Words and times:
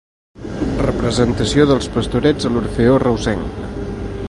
Representació 0.85 1.67
dels 1.73 1.91
Pastorets 1.97 2.49
a 2.49 2.53
l'Orfeó 2.55 2.99
Reusenc. 3.07 3.63